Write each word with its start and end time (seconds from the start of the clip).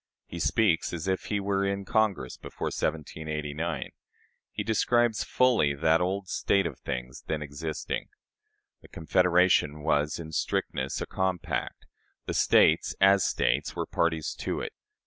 He 0.25 0.39
speaks 0.39 0.93
as 0.93 1.07
if 1.07 1.25
he 1.25 1.39
were 1.39 1.63
in 1.63 1.85
Congress 1.85 2.35
before 2.35 2.71
1789. 2.73 3.91
He 4.51 4.63
describes 4.63 5.23
fully 5.23 5.75
that 5.75 6.01
old 6.01 6.27
state 6.27 6.65
of 6.65 6.79
things 6.79 7.21
then 7.27 7.43
existing. 7.43 8.09
The 8.81 8.87
Confederation 8.87 9.83
was, 9.83 10.17
in 10.19 10.31
strictness, 10.31 11.01
a 11.01 11.05
compact; 11.05 11.85
the 12.25 12.33
States, 12.33 12.95
as 12.99 13.23
States, 13.23 13.75
were 13.75 13.85
parties 13.85 14.33
to 14.39 14.59
it. 14.61 14.73